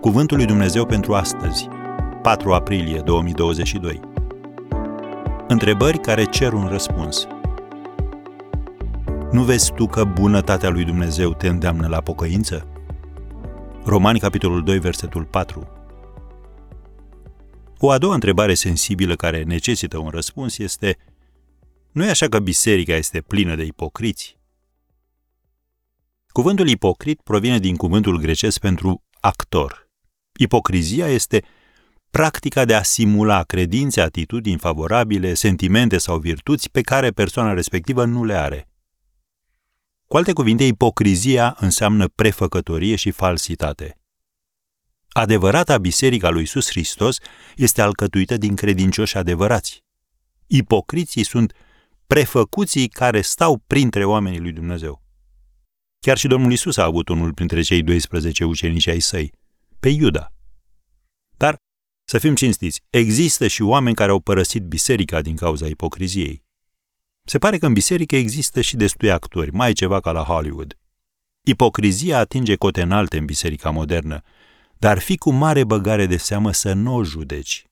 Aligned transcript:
Cuvântul 0.00 0.36
lui 0.36 0.46
Dumnezeu 0.46 0.86
pentru 0.86 1.14
astăzi, 1.14 1.68
4 2.22 2.52
aprilie 2.52 3.00
2022. 3.00 4.00
Întrebări 5.48 5.98
care 5.98 6.24
cer 6.24 6.52
un 6.52 6.66
răspuns. 6.66 7.26
Nu 9.32 9.42
vezi 9.42 9.72
tu 9.72 9.86
că 9.86 10.04
bunătatea 10.04 10.68
lui 10.68 10.84
Dumnezeu 10.84 11.34
te 11.34 11.48
îndeamnă 11.48 11.86
la 11.86 12.00
pocăință? 12.00 12.66
Romani, 13.84 14.18
capitolul 14.18 14.64
2, 14.64 14.78
versetul 14.78 15.24
4. 15.24 15.68
O 17.78 17.90
a 17.90 17.98
doua 17.98 18.14
întrebare 18.14 18.54
sensibilă 18.54 19.16
care 19.16 19.42
necesită 19.42 19.98
un 19.98 20.08
răspuns 20.08 20.58
este 20.58 20.96
nu 21.92 22.04
e 22.04 22.10
așa 22.10 22.28
că 22.28 22.38
biserica 22.38 22.94
este 22.94 23.20
plină 23.20 23.54
de 23.54 23.64
ipocriți? 23.64 24.38
Cuvântul 26.28 26.68
ipocrit 26.68 27.20
provine 27.20 27.58
din 27.58 27.76
cuvântul 27.76 28.18
grecesc 28.18 28.58
pentru 28.58 29.02
actor. 29.20 29.87
Ipocrizia 30.40 31.08
este 31.08 31.44
practica 32.10 32.64
de 32.64 32.74
a 32.74 32.82
simula 32.82 33.42
credințe, 33.42 34.00
atitudini 34.00 34.58
favorabile, 34.58 35.34
sentimente 35.34 35.98
sau 35.98 36.18
virtuți 36.18 36.70
pe 36.70 36.80
care 36.80 37.10
persoana 37.10 37.52
respectivă 37.52 38.04
nu 38.04 38.24
le 38.24 38.34
are. 38.34 38.68
Cu 40.06 40.16
alte 40.16 40.32
cuvinte, 40.32 40.64
ipocrizia 40.64 41.56
înseamnă 41.60 42.08
prefăcătorie 42.08 42.96
și 42.96 43.10
falsitate. 43.10 43.98
Adevărata 45.08 45.78
biserica 45.78 46.30
lui 46.30 46.40
Iisus 46.40 46.68
Hristos 46.68 47.18
este 47.56 47.82
alcătuită 47.82 48.36
din 48.36 48.54
credincioși 48.54 49.16
adevărați. 49.16 49.84
Ipocriții 50.46 51.24
sunt 51.24 51.52
prefăcuții 52.06 52.88
care 52.88 53.20
stau 53.20 53.62
printre 53.66 54.04
oamenii 54.04 54.40
lui 54.40 54.52
Dumnezeu. 54.52 55.02
Chiar 56.00 56.18
și 56.18 56.26
Domnul 56.26 56.52
Isus 56.52 56.76
a 56.76 56.84
avut 56.84 57.08
unul 57.08 57.34
printre 57.34 57.60
cei 57.60 57.82
12 57.82 58.44
ucenici 58.44 58.86
ai 58.86 59.00
săi, 59.00 59.32
pe 59.80 59.88
Iuda. 59.88 60.32
Dar, 61.36 61.56
să 62.04 62.18
fim 62.18 62.34
cinstiți, 62.34 62.82
există 62.90 63.46
și 63.46 63.62
oameni 63.62 63.96
care 63.96 64.10
au 64.10 64.20
părăsit 64.20 64.62
biserica 64.62 65.20
din 65.20 65.36
cauza 65.36 65.66
ipocriziei. 65.66 66.46
Se 67.24 67.38
pare 67.38 67.58
că 67.58 67.66
în 67.66 67.72
biserică 67.72 68.16
există 68.16 68.60
și 68.60 68.76
destui 68.76 69.10
actori, 69.10 69.50
mai 69.52 69.72
ceva 69.72 70.00
ca 70.00 70.12
la 70.12 70.22
Hollywood. 70.22 70.78
Ipocrizia 71.42 72.18
atinge 72.18 72.56
cote 72.56 72.82
înalte 72.82 73.18
în 73.18 73.24
biserica 73.24 73.70
modernă, 73.70 74.22
dar 74.78 74.98
fi 74.98 75.16
cu 75.16 75.30
mare 75.30 75.64
băgare 75.64 76.06
de 76.06 76.16
seamă 76.16 76.52
să 76.52 76.72
nu 76.72 76.94
o 76.94 77.04
judeci. 77.04 77.64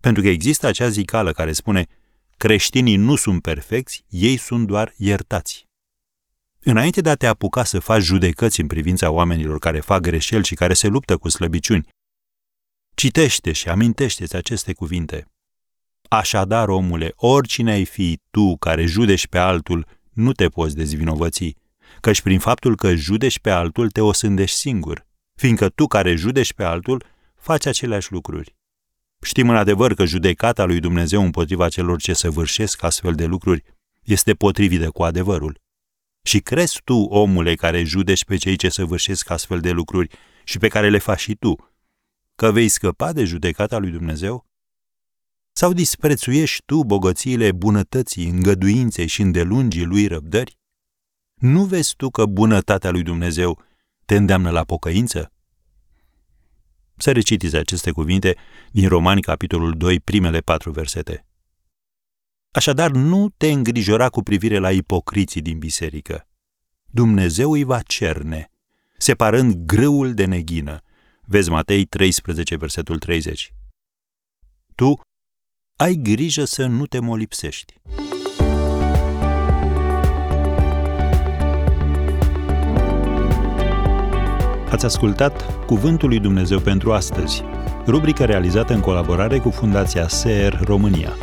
Pentru 0.00 0.22
că 0.22 0.28
există 0.28 0.66
acea 0.66 0.88
zicală 0.88 1.32
care 1.32 1.52
spune 1.52 1.86
creștinii 2.36 2.96
nu 2.96 3.16
sunt 3.16 3.42
perfecți, 3.42 4.04
ei 4.08 4.36
sunt 4.36 4.66
doar 4.66 4.94
iertați. 4.96 5.69
Înainte 6.62 7.00
de 7.00 7.10
a 7.10 7.14
te 7.14 7.26
apuca 7.26 7.64
să 7.64 7.78
faci 7.78 8.02
judecăți 8.02 8.60
în 8.60 8.66
privința 8.66 9.10
oamenilor 9.10 9.58
care 9.58 9.80
fac 9.80 10.00
greșeli 10.00 10.44
și 10.44 10.54
care 10.54 10.74
se 10.74 10.88
luptă 10.88 11.16
cu 11.16 11.28
slăbiciuni, 11.28 11.88
citește 12.94 13.52
și 13.52 13.68
amintește-ți 13.68 14.36
aceste 14.36 14.72
cuvinte. 14.72 15.26
Așadar, 16.08 16.68
omule, 16.68 17.12
oricine 17.16 17.72
ai 17.72 17.84
fi 17.84 18.20
tu 18.30 18.56
care 18.56 18.84
judești 18.84 19.28
pe 19.28 19.38
altul, 19.38 19.86
nu 20.10 20.32
te 20.32 20.48
poți 20.48 20.76
dezvinovăți, 20.76 21.56
căci 22.00 22.20
prin 22.20 22.38
faptul 22.38 22.76
că 22.76 22.94
judești 22.94 23.40
pe 23.40 23.50
altul 23.50 23.90
te 23.90 24.00
osândești 24.00 24.56
singur, 24.56 25.06
fiindcă 25.34 25.68
tu 25.68 25.86
care 25.86 26.14
judești 26.14 26.54
pe 26.54 26.64
altul 26.64 27.04
faci 27.34 27.66
aceleași 27.66 28.12
lucruri. 28.12 28.56
Știm 29.22 29.48
în 29.48 29.56
adevăr 29.56 29.94
că 29.94 30.04
judecata 30.04 30.64
lui 30.64 30.80
Dumnezeu 30.80 31.22
împotriva 31.22 31.68
celor 31.68 32.00
ce 32.00 32.12
săvârșesc 32.12 32.82
astfel 32.82 33.14
de 33.14 33.24
lucruri 33.24 33.62
este 34.02 34.34
potrivită 34.34 34.90
cu 34.90 35.02
adevărul. 35.02 35.60
Și 36.22 36.40
crezi 36.40 36.80
tu, 36.84 36.94
omule, 36.94 37.54
care 37.54 37.82
judești 37.82 38.24
pe 38.24 38.36
cei 38.36 38.56
ce 38.56 38.68
săvârșesc 38.68 39.30
astfel 39.30 39.60
de 39.60 39.70
lucruri 39.70 40.16
și 40.44 40.58
pe 40.58 40.68
care 40.68 40.90
le 40.90 40.98
faci 40.98 41.20
și 41.20 41.34
tu, 41.34 41.70
că 42.34 42.52
vei 42.52 42.68
scăpa 42.68 43.12
de 43.12 43.24
judecata 43.24 43.78
lui 43.78 43.90
Dumnezeu? 43.90 44.46
Sau 45.52 45.72
disprețuiești 45.72 46.62
tu 46.66 46.84
bogățiile 46.84 47.52
bunătății, 47.52 48.28
îngăduinței 48.28 49.06
și 49.06 49.20
îndelungii 49.20 49.84
lui 49.84 50.06
răbdări? 50.06 50.58
Nu 51.34 51.64
vezi 51.64 51.96
tu 51.96 52.10
că 52.10 52.26
bunătatea 52.26 52.90
lui 52.90 53.02
Dumnezeu 53.02 53.62
te 54.04 54.16
îndeamnă 54.16 54.50
la 54.50 54.64
pocăință? 54.64 55.32
Să 56.96 57.12
recitiți 57.12 57.56
aceste 57.56 57.90
cuvinte 57.90 58.36
din 58.70 58.88
Romani, 58.88 59.20
capitolul 59.20 59.76
2, 59.76 60.00
primele 60.00 60.40
patru 60.40 60.70
versete. 60.70 61.24
Așadar, 62.52 62.90
nu 62.90 63.28
te 63.36 63.50
îngrijora 63.50 64.08
cu 64.08 64.22
privire 64.22 64.58
la 64.58 64.72
ipocriții 64.72 65.40
din 65.40 65.58
biserică. 65.58 66.28
Dumnezeu 66.86 67.52
îi 67.52 67.64
va 67.64 67.80
cerne, 67.80 68.50
separând 68.98 69.54
grâul 69.54 70.14
de 70.14 70.24
neghină. 70.24 70.82
Vezi 71.20 71.50
Matei 71.50 71.84
13, 71.84 72.56
versetul 72.56 72.98
30. 72.98 73.54
Tu 74.74 75.00
ai 75.76 75.94
grijă 75.94 76.44
să 76.44 76.66
nu 76.66 76.86
te 76.86 76.98
molipsești. 76.98 77.74
Ați 84.70 84.84
ascultat 84.84 85.64
Cuvântul 85.66 86.08
lui 86.08 86.20
Dumnezeu 86.20 86.60
pentru 86.60 86.92
astăzi, 86.92 87.42
rubrica 87.86 88.24
realizată 88.24 88.72
în 88.72 88.80
colaborare 88.80 89.38
cu 89.38 89.50
Fundația 89.50 90.08
SER 90.08 90.60
România. 90.64 91.16